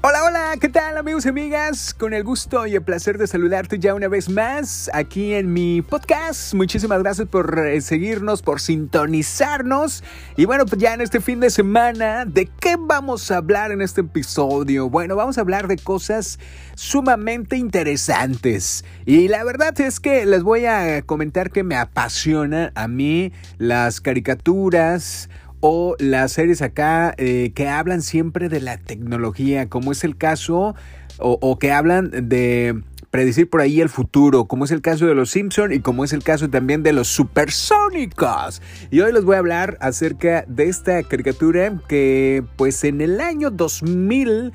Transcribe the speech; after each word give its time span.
Hola, 0.00 0.24
hola, 0.24 0.54
¿qué 0.60 0.68
tal 0.68 0.96
amigos 0.96 1.26
y 1.26 1.30
amigas? 1.30 1.92
Con 1.92 2.14
el 2.14 2.22
gusto 2.22 2.68
y 2.68 2.76
el 2.76 2.82
placer 2.82 3.18
de 3.18 3.26
saludarte 3.26 3.80
ya 3.80 3.94
una 3.94 4.06
vez 4.06 4.28
más 4.30 4.88
aquí 4.94 5.34
en 5.34 5.52
mi 5.52 5.82
podcast. 5.82 6.54
Muchísimas 6.54 7.00
gracias 7.00 7.26
por 7.26 7.58
eh, 7.58 7.80
seguirnos, 7.80 8.40
por 8.40 8.60
sintonizarnos. 8.60 10.04
Y 10.36 10.44
bueno, 10.44 10.66
pues 10.66 10.80
ya 10.80 10.94
en 10.94 11.00
este 11.00 11.20
fin 11.20 11.40
de 11.40 11.50
semana, 11.50 12.26
¿de 12.26 12.48
qué 12.60 12.76
vamos 12.78 13.32
a 13.32 13.38
hablar 13.38 13.72
en 13.72 13.82
este 13.82 14.02
episodio? 14.02 14.88
Bueno, 14.88 15.16
vamos 15.16 15.36
a 15.36 15.40
hablar 15.40 15.66
de 15.66 15.76
cosas 15.76 16.38
sumamente 16.76 17.56
interesantes. 17.56 18.84
Y 19.04 19.26
la 19.26 19.42
verdad 19.42 19.78
es 19.80 19.98
que 19.98 20.24
les 20.26 20.44
voy 20.44 20.66
a 20.66 21.02
comentar 21.02 21.50
que 21.50 21.64
me 21.64 21.74
apasionan 21.74 22.70
a 22.76 22.86
mí 22.86 23.32
las 23.58 24.00
caricaturas 24.00 25.28
o 25.60 25.96
las 25.98 26.32
series 26.32 26.62
acá 26.62 27.14
eh, 27.18 27.52
que 27.54 27.68
hablan 27.68 28.02
siempre 28.02 28.48
de 28.48 28.60
la 28.60 28.78
tecnología, 28.78 29.68
como 29.68 29.92
es 29.92 30.04
el 30.04 30.16
caso, 30.16 30.74
o, 31.18 31.58
que 31.58 31.72
hablan 31.72 32.28
de 32.28 32.80
predecir 33.10 33.48
por 33.48 33.60
ahí 33.60 33.80
el 33.80 33.88
futuro, 33.88 34.44
como 34.44 34.64
es 34.64 34.70
el 34.70 34.82
caso 34.82 35.06
de 35.06 35.14
los 35.14 35.30
Simpson 35.30 35.72
y 35.72 35.80
como 35.80 36.04
es 36.04 36.12
el 36.12 36.22
caso 36.22 36.48
también 36.48 36.82
de 36.82 36.92
los 36.92 37.08
supersónicos. 37.08 38.62
Y 38.90 39.00
hoy 39.00 39.12
les 39.12 39.24
voy 39.24 39.36
a 39.36 39.38
hablar 39.38 39.78
acerca 39.80 40.44
de 40.46 40.68
esta 40.68 41.02
caricatura 41.02 41.80
que 41.88 42.44
pues 42.56 42.84
en 42.84 43.00
el 43.00 43.20
año 43.20 43.50
2000 43.50 44.52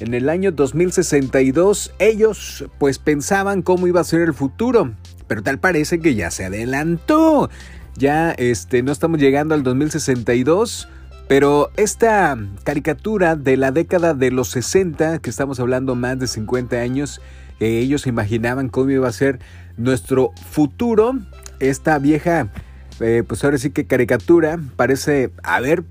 en 0.00 0.14
el 0.14 0.28
año 0.28 0.52
2062 0.52 1.92
ellos 1.98 2.66
pues 2.78 3.00
pensaban 3.00 3.62
cómo 3.62 3.88
iba 3.88 4.00
a 4.00 4.04
ser 4.04 4.20
el 4.20 4.34
futuro, 4.34 4.92
pero 5.26 5.42
tal 5.42 5.58
parece 5.58 5.98
que 5.98 6.14
ya 6.14 6.30
se 6.30 6.44
adelantó. 6.44 7.50
Ya 7.98 8.30
este, 8.30 8.84
no 8.84 8.92
estamos 8.92 9.18
llegando 9.18 9.56
al 9.56 9.64
2062, 9.64 10.88
pero 11.26 11.72
esta 11.76 12.38
caricatura 12.62 13.34
de 13.34 13.56
la 13.56 13.72
década 13.72 14.14
de 14.14 14.30
los 14.30 14.50
60, 14.50 15.18
que 15.18 15.28
estamos 15.28 15.58
hablando 15.58 15.96
más 15.96 16.16
de 16.20 16.28
50 16.28 16.76
años, 16.76 17.20
que 17.58 17.80
ellos 17.80 18.06
imaginaban 18.06 18.68
cómo 18.68 18.90
iba 18.90 19.08
a 19.08 19.12
ser 19.12 19.40
nuestro 19.76 20.30
futuro, 20.48 21.18
esta 21.58 21.98
vieja, 21.98 22.52
eh, 23.00 23.24
pues 23.26 23.42
ahora 23.42 23.58
sí 23.58 23.70
que 23.70 23.86
caricatura, 23.86 24.60
parece 24.76 25.32
haber 25.42 25.82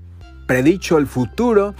predicho 0.46 0.96
el 0.96 1.06
futuro. 1.06 1.74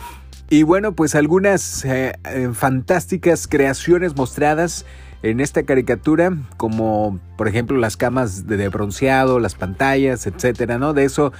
Y 0.50 0.62
bueno, 0.62 0.92
pues 0.92 1.14
algunas 1.14 1.86
eh, 1.86 2.12
eh, 2.24 2.50
fantásticas 2.52 3.46
creaciones 3.46 4.14
mostradas 4.14 4.84
en 5.22 5.40
esta 5.40 5.64
caricatura, 5.64 6.36
como 6.56 7.18
por 7.36 7.48
ejemplo 7.48 7.76
las 7.76 7.96
camas 7.96 8.46
de 8.46 8.68
bronceado, 8.68 9.40
las 9.40 9.54
pantallas, 9.54 10.26
etcétera, 10.26 10.78
¿no? 10.78 10.94
De 10.94 11.04
eso 11.04 11.32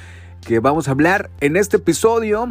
que 0.46 0.60
vamos 0.60 0.88
a 0.88 0.92
hablar 0.92 1.30
en 1.40 1.56
este 1.56 1.76
episodio. 1.76 2.50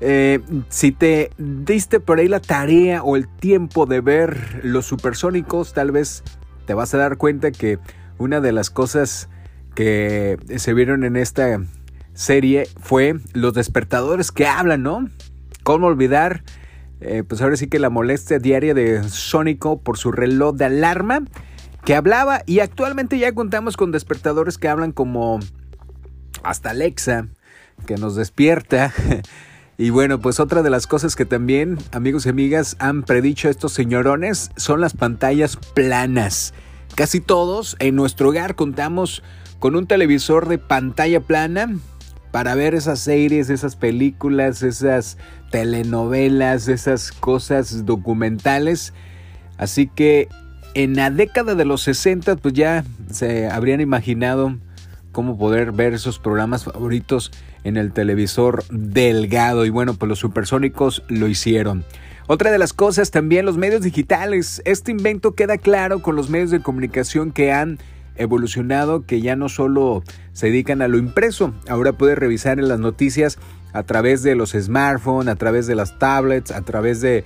Eh, 0.00 0.40
si 0.68 0.92
te 0.92 1.30
diste 1.38 1.98
por 2.00 2.18
ahí 2.18 2.28
la 2.28 2.40
tarea 2.40 3.02
o 3.02 3.16
el 3.16 3.28
tiempo 3.28 3.86
de 3.86 4.00
ver 4.00 4.60
los 4.62 4.86
supersónicos, 4.86 5.72
tal 5.72 5.90
vez 5.90 6.22
te 6.66 6.74
vas 6.74 6.94
a 6.94 6.98
dar 6.98 7.16
cuenta 7.16 7.50
que 7.50 7.78
una 8.18 8.40
de 8.40 8.52
las 8.52 8.70
cosas 8.70 9.28
que 9.74 10.38
se 10.56 10.74
vieron 10.74 11.04
en 11.04 11.16
esta 11.16 11.60
serie 12.14 12.68
fue 12.80 13.14
los 13.32 13.54
despertadores 13.54 14.32
que 14.32 14.46
hablan, 14.46 14.82
¿no? 14.82 15.08
¿Cómo 15.62 15.86
olvidar 15.86 16.42
eh, 17.00 17.22
pues 17.26 17.40
ahora 17.40 17.56
sí 17.56 17.68
que 17.68 17.78
la 17.78 17.90
molestia 17.90 18.38
diaria 18.38 18.74
de 18.74 19.08
Sónico 19.08 19.80
por 19.80 19.98
su 19.98 20.12
reloj 20.12 20.56
de 20.56 20.64
alarma 20.64 21.22
que 21.84 21.94
hablaba 21.94 22.42
y 22.46 22.60
actualmente 22.60 23.18
ya 23.18 23.32
contamos 23.32 23.76
con 23.76 23.92
despertadores 23.92 24.58
que 24.58 24.68
hablan 24.68 24.92
como 24.92 25.38
hasta 26.42 26.70
Alexa, 26.70 27.28
que 27.86 27.96
nos 27.96 28.16
despierta. 28.16 28.92
Y 29.80 29.90
bueno, 29.90 30.18
pues 30.20 30.40
otra 30.40 30.64
de 30.64 30.70
las 30.70 30.88
cosas 30.88 31.14
que 31.14 31.24
también 31.24 31.78
amigos 31.92 32.26
y 32.26 32.30
amigas 32.30 32.74
han 32.80 33.04
predicho 33.04 33.48
estos 33.48 33.72
señorones 33.72 34.50
son 34.56 34.80
las 34.80 34.92
pantallas 34.92 35.56
planas. 35.56 36.52
Casi 36.96 37.20
todos 37.20 37.76
en 37.78 37.94
nuestro 37.94 38.30
hogar 38.30 38.56
contamos 38.56 39.22
con 39.60 39.76
un 39.76 39.86
televisor 39.86 40.48
de 40.48 40.58
pantalla 40.58 41.20
plana 41.20 41.78
para 42.30 42.54
ver 42.54 42.74
esas 42.74 43.00
series, 43.00 43.50
esas 43.50 43.76
películas, 43.76 44.62
esas 44.62 45.18
telenovelas, 45.50 46.68
esas 46.68 47.12
cosas 47.12 47.86
documentales. 47.86 48.92
Así 49.56 49.86
que 49.86 50.28
en 50.74 50.94
la 50.96 51.10
década 51.10 51.54
de 51.54 51.64
los 51.64 51.82
60 51.82 52.36
pues 52.36 52.54
ya 52.54 52.84
se 53.10 53.48
habrían 53.48 53.80
imaginado 53.80 54.56
cómo 55.12 55.38
poder 55.38 55.72
ver 55.72 55.94
esos 55.94 56.18
programas 56.18 56.64
favoritos 56.64 57.32
en 57.64 57.76
el 57.76 57.92
televisor 57.92 58.64
delgado 58.70 59.64
y 59.64 59.70
bueno 59.70 59.94
pues 59.94 60.08
los 60.08 60.18
supersónicos 60.18 61.02
lo 61.08 61.26
hicieron. 61.28 61.84
Otra 62.26 62.50
de 62.50 62.58
las 62.58 62.74
cosas 62.74 63.10
también 63.10 63.46
los 63.46 63.56
medios 63.56 63.80
digitales. 63.80 64.60
Este 64.66 64.90
invento 64.90 65.34
queda 65.34 65.56
claro 65.56 66.02
con 66.02 66.14
los 66.14 66.28
medios 66.28 66.50
de 66.50 66.60
comunicación 66.60 67.32
que 67.32 67.52
han 67.52 67.78
evolucionado 68.18 69.06
que 69.06 69.20
ya 69.20 69.36
no 69.36 69.48
solo 69.48 70.02
se 70.32 70.46
dedican 70.46 70.82
a 70.82 70.88
lo 70.88 70.98
impreso, 70.98 71.54
ahora 71.68 71.92
puedes 71.92 72.18
revisar 72.18 72.58
en 72.58 72.68
las 72.68 72.80
noticias 72.80 73.38
a 73.72 73.82
través 73.82 74.22
de 74.22 74.34
los 74.34 74.52
smartphones, 74.52 75.28
a 75.32 75.36
través 75.36 75.66
de 75.66 75.74
las 75.74 75.98
tablets, 75.98 76.50
a 76.50 76.62
través 76.62 77.00
de 77.00 77.24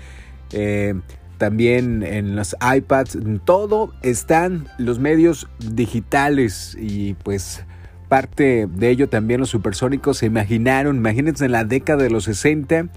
eh, 0.52 0.94
también 1.38 2.02
en 2.04 2.36
los 2.36 2.54
iPads, 2.62 3.18
todo 3.44 3.92
están 4.02 4.68
los 4.78 5.00
medios 5.00 5.48
digitales 5.58 6.76
y 6.78 7.14
pues 7.14 7.64
parte 8.08 8.68
de 8.70 8.90
ello 8.90 9.08
también 9.08 9.40
los 9.40 9.48
supersónicos 9.48 10.18
se 10.18 10.26
imaginaron, 10.26 10.96
imagínense 10.96 11.46
en 11.46 11.52
la 11.52 11.64
década 11.64 12.04
de 12.04 12.10
los 12.10 12.24
60 12.24 12.88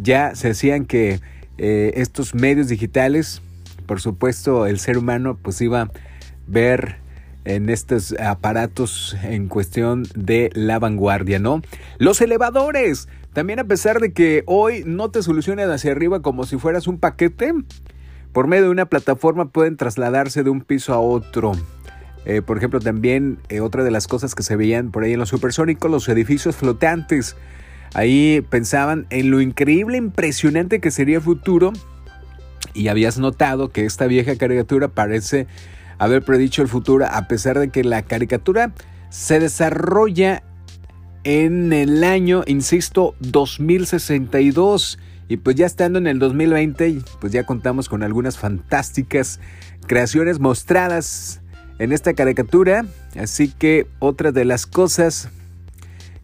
ya 0.00 0.34
se 0.34 0.50
hacían 0.50 0.84
que 0.84 1.20
eh, 1.56 1.92
estos 1.96 2.34
medios 2.34 2.68
digitales, 2.68 3.42
por 3.86 4.00
supuesto 4.00 4.66
el 4.66 4.78
ser 4.78 4.96
humano 4.98 5.36
pues 5.42 5.60
iba 5.60 5.82
a 5.82 5.90
ver 6.46 6.98
en 7.44 7.70
estos 7.70 8.14
aparatos 8.18 9.16
en 9.22 9.48
cuestión 9.48 10.04
de 10.14 10.50
la 10.54 10.78
vanguardia, 10.78 11.38
¿no? 11.38 11.62
Los 11.98 12.20
elevadores. 12.20 13.08
También 13.32 13.58
a 13.58 13.64
pesar 13.64 14.00
de 14.00 14.12
que 14.12 14.42
hoy 14.46 14.82
no 14.84 15.10
te 15.10 15.22
solucionan 15.22 15.70
hacia 15.70 15.92
arriba 15.92 16.22
como 16.22 16.44
si 16.44 16.58
fueras 16.58 16.86
un 16.86 16.98
paquete, 16.98 17.52
por 18.32 18.46
medio 18.46 18.64
de 18.64 18.70
una 18.70 18.86
plataforma 18.86 19.50
pueden 19.50 19.76
trasladarse 19.76 20.42
de 20.42 20.50
un 20.50 20.60
piso 20.60 20.92
a 20.92 20.98
otro. 20.98 21.52
Eh, 22.24 22.42
por 22.42 22.58
ejemplo, 22.58 22.80
también 22.80 23.38
eh, 23.48 23.60
otra 23.60 23.84
de 23.84 23.90
las 23.90 24.06
cosas 24.06 24.34
que 24.34 24.42
se 24.42 24.56
veían 24.56 24.90
por 24.90 25.04
ahí 25.04 25.12
en 25.14 25.18
los 25.18 25.30
supersónicos, 25.30 25.90
los 25.90 26.08
edificios 26.08 26.56
flotantes. 26.56 27.36
Ahí 27.94 28.44
pensaban 28.50 29.06
en 29.10 29.30
lo 29.30 29.40
increíble, 29.40 29.96
impresionante 29.96 30.80
que 30.80 30.90
sería 30.90 31.16
el 31.16 31.22
futuro. 31.22 31.72
Y 32.74 32.88
habías 32.88 33.18
notado 33.18 33.70
que 33.70 33.86
esta 33.86 34.06
vieja 34.06 34.36
caricatura 34.36 34.88
parece 34.88 35.46
haber 35.98 36.22
predicho 36.22 36.62
el 36.62 36.68
futuro 36.68 37.06
a 37.10 37.28
pesar 37.28 37.58
de 37.58 37.70
que 37.70 37.84
la 37.84 38.02
caricatura 38.02 38.72
se 39.10 39.40
desarrolla 39.40 40.42
en 41.24 41.72
el 41.72 42.04
año, 42.04 42.42
insisto, 42.46 43.14
2062. 43.20 44.98
Y 45.28 45.36
pues 45.38 45.56
ya 45.56 45.66
estando 45.66 45.98
en 45.98 46.06
el 46.06 46.18
2020, 46.18 47.02
pues 47.20 47.32
ya 47.32 47.44
contamos 47.44 47.88
con 47.88 48.02
algunas 48.02 48.38
fantásticas 48.38 49.40
creaciones 49.86 50.40
mostradas 50.40 51.42
en 51.78 51.92
esta 51.92 52.14
caricatura. 52.14 52.86
Así 53.18 53.48
que 53.48 53.86
otra 53.98 54.32
de 54.32 54.44
las 54.44 54.66
cosas 54.66 55.28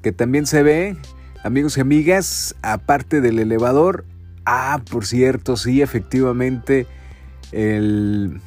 que 0.03 0.13
también 0.13 0.47
se 0.47 0.63
ve, 0.63 0.97
amigos 1.43 1.77
y 1.77 1.81
amigas, 1.81 2.57
aparte 2.63 3.21
del 3.21 3.39
elevador, 3.39 4.05
ah, 4.47 4.81
por 4.91 5.07
cierto, 5.07 5.57
sí, 5.57 5.83
efectivamente, 5.83 6.87
el 7.53 8.41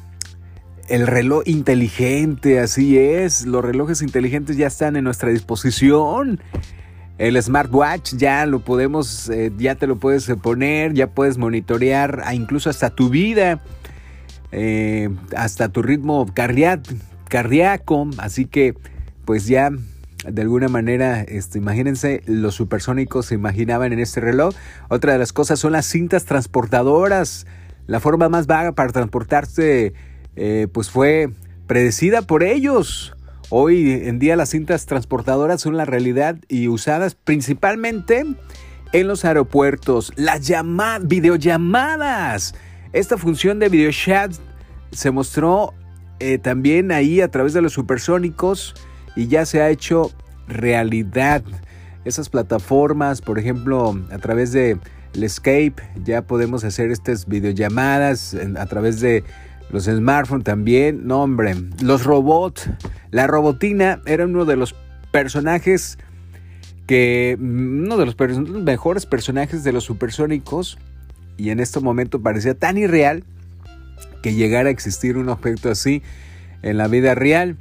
el 0.88 1.06
reloj 1.06 1.42
inteligente, 1.46 2.60
así 2.60 2.98
es. 2.98 3.46
Los 3.46 3.64
relojes 3.64 4.02
inteligentes 4.02 4.56
ya 4.56 4.66
están 4.66 4.96
en 4.96 5.04
nuestra 5.04 5.30
disposición. 5.30 6.40
El 7.18 7.40
smartwatch 7.42 8.14
ya 8.14 8.46
lo 8.46 8.60
podemos, 8.60 9.28
eh, 9.28 9.52
ya 9.58 9.74
te 9.74 9.86
lo 9.86 9.98
puedes 9.98 10.28
poner, 10.42 10.94
ya 10.94 11.08
puedes 11.08 11.36
monitorear 11.36 12.22
incluso 12.32 12.70
hasta 12.70 12.90
tu 12.90 13.10
vida, 13.10 13.60
eh, 14.52 15.10
hasta 15.36 15.68
tu 15.68 15.82
ritmo 15.82 16.26
cardíaco. 16.32 18.08
Así 18.18 18.46
que, 18.46 18.74
pues 19.24 19.46
ya 19.46 19.70
de 20.26 20.42
alguna 20.42 20.68
manera, 20.68 21.22
este, 21.22 21.58
imagínense, 21.58 22.22
los 22.26 22.54
supersónicos 22.54 23.26
se 23.26 23.34
imaginaban 23.34 23.92
en 23.92 23.98
este 23.98 24.20
reloj. 24.20 24.54
Otra 24.88 25.12
de 25.12 25.18
las 25.18 25.32
cosas 25.32 25.58
son 25.58 25.72
las 25.72 25.86
cintas 25.86 26.24
transportadoras. 26.24 27.46
La 27.86 28.00
forma 28.00 28.28
más 28.28 28.46
vaga 28.46 28.72
para 28.72 28.92
transportarse 28.92 29.92
eh, 30.38 30.68
pues 30.72 30.88
fue 30.88 31.30
predecida 31.66 32.22
por 32.22 32.44
ellos. 32.44 33.14
Hoy 33.50 33.92
en 34.04 34.18
día 34.18 34.36
las 34.36 34.50
cintas 34.50 34.86
transportadoras 34.86 35.60
son 35.60 35.76
la 35.76 35.84
realidad 35.84 36.36
y 36.48 36.68
usadas 36.68 37.16
principalmente 37.16 38.24
en 38.92 39.08
los 39.08 39.24
aeropuertos. 39.24 40.12
Las 40.16 40.46
llamadas, 40.46 41.08
videollamadas. 41.08 42.54
Esta 42.92 43.18
función 43.18 43.58
de 43.58 43.68
videochat 43.68 44.32
se 44.92 45.10
mostró 45.10 45.74
eh, 46.20 46.38
también 46.38 46.92
ahí 46.92 47.20
a 47.20 47.30
través 47.30 47.52
de 47.52 47.62
los 47.62 47.72
supersónicos 47.72 48.74
y 49.16 49.26
ya 49.26 49.44
se 49.44 49.60
ha 49.60 49.70
hecho 49.70 50.12
realidad. 50.46 51.42
Esas 52.04 52.28
plataformas, 52.28 53.20
por 53.22 53.38
ejemplo, 53.38 54.00
a 54.12 54.18
través 54.18 54.52
de 54.52 54.78
el 55.14 55.24
Escape, 55.24 55.74
ya 56.04 56.22
podemos 56.22 56.64
hacer 56.64 56.90
estas 56.90 57.26
videollamadas 57.26 58.36
a 58.56 58.66
través 58.66 59.00
de 59.00 59.24
los 59.70 59.84
smartphones 59.84 60.44
también. 60.44 61.06
No, 61.06 61.22
hombre, 61.22 61.54
los 61.82 62.04
robots, 62.04 62.70
la 63.10 63.26
robotina 63.26 64.00
era 64.06 64.24
uno 64.24 64.44
de 64.44 64.56
los 64.56 64.74
personajes 65.10 65.98
que, 66.86 67.36
uno 67.38 67.96
de 67.96 68.06
los 68.06 68.16
mejores 68.64 69.06
personajes 69.06 69.64
de 69.64 69.72
los 69.72 69.84
supersónicos 69.84 70.78
y 71.36 71.50
en 71.50 71.60
este 71.60 71.80
momento 71.80 72.20
parecía 72.20 72.54
tan 72.54 72.78
irreal 72.78 73.24
que 74.22 74.34
llegara 74.34 74.68
a 74.68 74.72
existir 74.72 75.16
un 75.16 75.28
objeto 75.28 75.70
así 75.70 76.02
en 76.62 76.76
la 76.76 76.88
vida 76.88 77.14
real. 77.14 77.56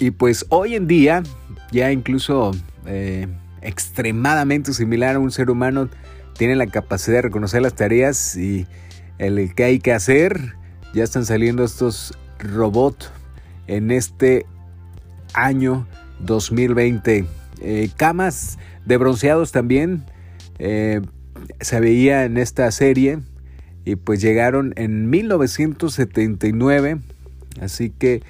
Y 0.00 0.10
pues 0.10 0.46
hoy 0.48 0.74
en 0.74 0.86
día, 0.86 1.22
ya 1.70 1.92
incluso 1.92 2.52
eh, 2.86 3.28
extremadamente 3.60 4.72
similar 4.72 5.16
a 5.16 5.18
un 5.18 5.30
ser 5.30 5.50
humano, 5.50 5.88
tiene 6.36 6.56
la 6.56 6.66
capacidad 6.66 7.18
de 7.18 7.22
reconocer 7.22 7.62
las 7.62 7.74
tareas 7.74 8.36
y 8.36 8.66
el 9.18 9.54
que 9.54 9.64
hay 9.64 9.78
que 9.78 9.92
hacer. 9.92 10.54
Ya 10.94 11.04
están 11.04 11.24
saliendo 11.24 11.64
estos 11.64 12.12
robots 12.38 13.10
en 13.66 13.90
este 13.90 14.44
año 15.32 15.86
2020. 16.20 17.24
Eh, 17.60 17.90
camas 17.96 18.58
de 18.84 18.96
bronceados 18.98 19.52
también 19.52 20.04
eh, 20.58 21.00
se 21.60 21.80
veía 21.80 22.24
en 22.24 22.36
esta 22.36 22.70
serie 22.70 23.20
y 23.84 23.96
pues 23.96 24.20
llegaron 24.20 24.74
en 24.76 25.08
1979. 25.08 26.98
Así 27.60 27.90
que 27.90 28.22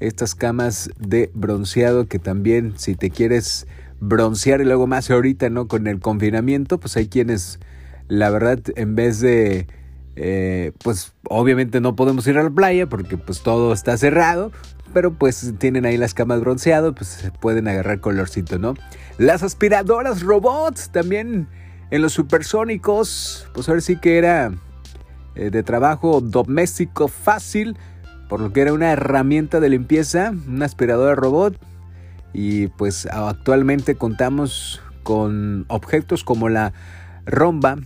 estas 0.00 0.34
camas 0.34 0.90
de 0.98 1.30
bronceado 1.34 2.06
que 2.08 2.18
también 2.18 2.74
si 2.78 2.94
te 2.94 3.10
quieres 3.10 3.66
broncear 4.00 4.60
y 4.60 4.64
luego 4.64 4.86
más 4.86 5.10
ahorita, 5.10 5.50
¿no? 5.50 5.68
Con 5.68 5.86
el 5.86 6.00
confinamiento, 6.00 6.78
pues 6.78 6.96
hay 6.96 7.08
quienes, 7.08 7.58
la 8.08 8.30
verdad, 8.30 8.60
en 8.76 8.94
vez 8.94 9.20
de, 9.20 9.66
eh, 10.20 10.72
pues 10.82 11.14
obviamente 11.28 11.80
no 11.80 11.94
podemos 11.94 12.26
ir 12.26 12.38
a 12.38 12.42
la 12.42 12.50
playa 12.50 12.88
porque 12.88 13.16
pues 13.16 13.42
todo 13.42 13.72
está 13.72 13.96
cerrado, 13.96 14.50
pero 14.92 15.14
pues 15.14 15.54
tienen 15.58 15.86
ahí 15.86 15.96
las 15.96 16.12
camas 16.12 16.40
bronceado, 16.40 16.92
pues 16.92 17.08
se 17.08 17.30
pueden 17.30 17.68
agarrar 17.68 18.00
colorcito, 18.00 18.58
¿no? 18.58 18.74
Las 19.16 19.44
aspiradoras 19.44 20.22
robots 20.22 20.90
también 20.90 21.46
en 21.92 22.02
los 22.02 22.14
supersónicos, 22.14 23.48
pues 23.54 23.68
ahora 23.68 23.80
sí 23.80 23.96
que 23.96 24.18
era 24.18 24.52
eh, 25.36 25.50
de 25.50 25.62
trabajo 25.62 26.20
doméstico 26.20 27.06
fácil, 27.06 27.76
por 28.28 28.40
lo 28.40 28.52
que 28.52 28.62
era 28.62 28.72
una 28.72 28.90
herramienta 28.90 29.60
de 29.60 29.68
limpieza, 29.68 30.34
una 30.48 30.66
aspiradora 30.66 31.14
robot. 31.14 31.56
Y 32.34 32.66
pues 32.66 33.06
actualmente 33.06 33.94
contamos 33.94 34.82
con 35.04 35.64
objetos 35.68 36.24
como 36.24 36.48
la 36.48 36.72
romba, 37.24 37.76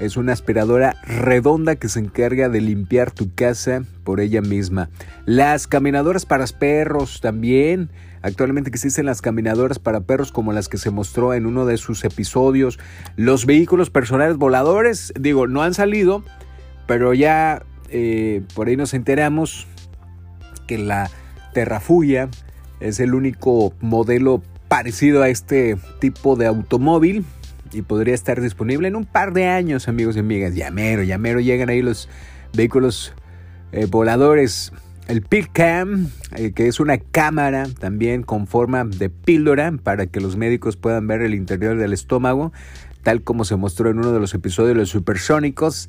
es 0.00 0.16
una 0.16 0.32
aspiradora 0.32 0.96
redonda 1.04 1.76
que 1.76 1.90
se 1.90 2.00
encarga 2.00 2.48
de 2.48 2.62
limpiar 2.62 3.10
tu 3.10 3.34
casa 3.34 3.84
por 4.02 4.20
ella 4.20 4.40
misma. 4.40 4.88
Las 5.26 5.66
caminadoras 5.66 6.24
para 6.24 6.46
perros 6.46 7.20
también. 7.20 7.90
Actualmente 8.22 8.70
existen 8.70 9.06
las 9.06 9.20
caminadoras 9.20 9.78
para 9.78 10.00
perros 10.00 10.32
como 10.32 10.52
las 10.52 10.68
que 10.68 10.78
se 10.78 10.90
mostró 10.90 11.34
en 11.34 11.44
uno 11.44 11.66
de 11.66 11.76
sus 11.76 12.02
episodios. 12.04 12.78
Los 13.16 13.44
vehículos 13.44 13.90
personales 13.90 14.38
voladores, 14.38 15.12
digo, 15.20 15.46
no 15.46 15.62
han 15.62 15.74
salido, 15.74 16.24
pero 16.86 17.12
ya 17.12 17.62
eh, 17.90 18.42
por 18.54 18.68
ahí 18.68 18.76
nos 18.76 18.94
enteramos 18.94 19.66
que 20.66 20.78
la 20.78 21.10
Terrafugia 21.52 22.30
es 22.80 23.00
el 23.00 23.14
único 23.14 23.74
modelo 23.80 24.42
parecido 24.68 25.22
a 25.22 25.28
este 25.28 25.76
tipo 25.98 26.36
de 26.36 26.46
automóvil 26.46 27.24
y 27.72 27.82
podría 27.82 28.14
estar 28.14 28.40
disponible 28.40 28.88
en 28.88 28.96
un 28.96 29.04
par 29.04 29.32
de 29.32 29.46
años, 29.46 29.88
amigos 29.88 30.16
y 30.16 30.20
amigas. 30.20 30.54
Ya 30.54 30.70
mero, 30.70 31.02
ya 31.02 31.18
mero 31.18 31.40
llegan 31.40 31.68
ahí 31.68 31.82
los 31.82 32.08
vehículos 32.52 33.14
eh, 33.72 33.86
voladores. 33.86 34.72
El 35.08 35.22
PILCAM, 35.22 36.08
eh, 36.36 36.52
que 36.52 36.68
es 36.68 36.78
una 36.78 36.98
cámara 36.98 37.66
también 37.78 38.22
con 38.22 38.46
forma 38.46 38.84
de 38.84 39.10
píldora 39.10 39.72
para 39.82 40.06
que 40.06 40.20
los 40.20 40.36
médicos 40.36 40.76
puedan 40.76 41.06
ver 41.06 41.22
el 41.22 41.34
interior 41.34 41.76
del 41.78 41.92
estómago, 41.92 42.52
tal 43.02 43.22
como 43.22 43.44
se 43.44 43.56
mostró 43.56 43.90
en 43.90 43.98
uno 43.98 44.12
de 44.12 44.20
los 44.20 44.34
episodios 44.34 44.74
de 44.74 44.80
los 44.80 44.90
supersónicos. 44.90 45.88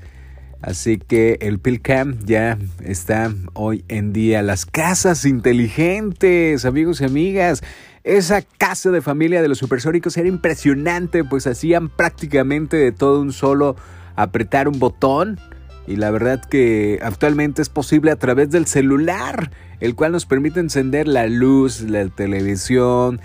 Así 0.62 0.98
que 0.98 1.38
el 1.42 1.60
PILCAM 1.60 2.19
ya 2.24 2.57
está 2.83 3.33
hoy 3.54 3.83
en 3.88 4.13
día. 4.13 4.44
Las 4.44 4.66
casas 4.66 5.25
inteligentes, 5.25 6.66
amigos 6.66 7.01
y 7.01 7.06
amigas. 7.06 7.63
Esa 8.03 8.42
casa 8.42 8.89
de 8.89 9.01
familia 9.01 9.42
de 9.42 9.48
los 9.48 9.59
supersónicos 9.59 10.18
era 10.18 10.27
impresionante, 10.27 11.24
pues 11.24 11.45
hacían 11.45 11.89
prácticamente 11.89 12.77
de 12.77 12.92
todo 12.92 13.21
un 13.21 13.31
solo 13.31 13.75
apretar 14.15 14.68
un 14.68 14.80
botón. 14.80 15.39
Y 15.88 15.98
la 15.98 16.09
verdad 16.12 16.44
que 16.44 17.00
actualmente 17.03 17.62
es 17.62 17.69
posible 17.69 18.12
a 18.12 18.15
través 18.15 18.50
del 18.50 18.65
celular, 18.65 19.51
el 19.80 19.95
cual 19.95 20.12
nos 20.12 20.25
permite 20.25 20.59
encender 20.59 21.07
la 21.07 21.27
luz, 21.27 21.81
la 21.81 22.07
televisión, 22.07 23.19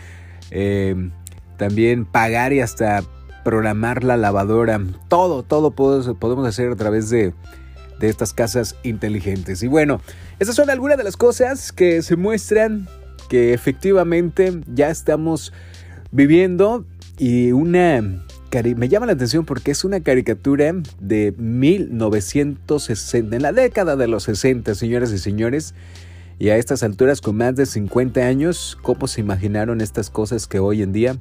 eh, 0.51 1.11
también 1.57 2.05
pagar 2.05 2.53
y 2.53 2.61
hasta 2.61 3.03
programar 3.45 4.03
la 4.03 4.17
lavadora, 4.17 4.81
todo, 5.09 5.45
todo 5.45 5.71
podemos 5.71 6.47
hacer 6.49 6.73
a 6.73 6.75
través 6.77 7.11
de, 7.11 7.33
estas 8.01 8.33
casas 8.33 8.75
inteligentes. 8.83 9.63
Y 9.63 9.69
bueno, 9.69 10.01
estas 10.39 10.57
son 10.57 10.69
algunas 10.69 10.99
de 10.99 11.05
las 11.05 11.17
cosas 11.17 11.73
que 11.73 12.03
se 12.03 12.17
muestran 12.17 12.89
que 13.29 13.53
efectivamente 13.53 14.61
ya 14.73 14.91
estamos 14.91 15.53
viviendo 16.11 16.87
y 17.19 17.53
una 17.53 18.23
me 18.77 18.89
llama 18.89 19.05
la 19.05 19.13
atención 19.13 19.45
porque 19.45 19.71
es 19.71 19.85
una 19.85 20.01
caricatura 20.01 20.73
de 20.99 21.35
1960, 21.37 23.37
en 23.37 23.43
la 23.43 23.53
década 23.53 23.97
de 23.97 24.09
los 24.09 24.23
60, 24.25 24.75
señoras 24.75 25.13
y 25.13 25.19
señores. 25.19 25.75
Y 26.39 26.49
a 26.49 26.57
estas 26.57 26.83
alturas, 26.83 27.21
con 27.21 27.37
más 27.37 27.55
de 27.57 27.67
50 27.67 28.21
años, 28.21 28.79
¿cómo 28.81 29.09
se 29.09 29.21
imaginaron 29.21 29.83
estas 29.83 30.09
cosas 30.09 30.47
que 30.47 30.59
hoy 30.59 30.83
en 30.83 30.93
día 30.93 31.17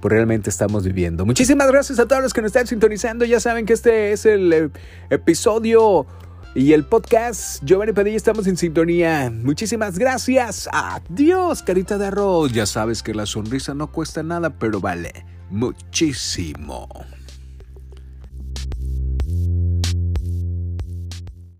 pues 0.00 0.12
realmente 0.12 0.48
estamos 0.48 0.84
viviendo. 0.84 1.26
Muchísimas 1.26 1.68
gracias 1.68 1.98
a 1.98 2.06
todos 2.06 2.22
los 2.22 2.32
que 2.32 2.40
nos 2.40 2.48
están 2.48 2.66
sintonizando. 2.66 3.26
Ya 3.26 3.38
saben 3.38 3.66
que 3.66 3.74
este 3.74 4.12
es 4.12 4.24
el 4.24 4.52
eh, 4.52 4.70
episodio 5.10 6.06
y 6.54 6.72
el 6.72 6.84
podcast. 6.84 7.62
Giovanni 7.64 7.92
Padilla, 7.92 8.16
estamos 8.16 8.46
en 8.46 8.56
sintonía. 8.56 9.30
Muchísimas 9.30 9.98
gracias. 9.98 10.68
Adiós, 10.72 11.62
carita 11.62 11.98
de 11.98 12.06
arroz. 12.06 12.52
Ya 12.52 12.66
sabes 12.66 13.02
que 13.02 13.14
la 13.14 13.26
sonrisa 13.26 13.74
no 13.74 13.92
cuesta 13.92 14.22
nada, 14.22 14.50
pero 14.50 14.80
vale 14.80 15.24
muchísimo. 15.50 16.88